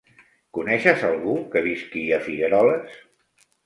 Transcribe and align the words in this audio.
Coneixes 0.57 1.05
algú 1.11 1.37
que 1.53 1.65
visqui 1.69 2.05
a 2.19 2.23
Figueroles? 2.27 3.01